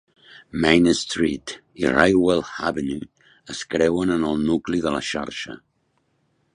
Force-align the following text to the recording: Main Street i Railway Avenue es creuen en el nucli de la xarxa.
Main 0.61 0.87
Street 0.99 1.51
i 1.83 1.91
Railway 1.97 2.39
Avenue 2.71 3.13
es 3.55 3.63
creuen 3.75 4.17
en 4.19 4.27
el 4.31 4.43
nucli 4.49 4.85
de 4.87 4.95
la 4.99 5.07
xarxa. 5.11 5.59